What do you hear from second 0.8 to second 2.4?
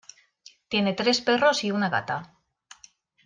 tres perros y una gata.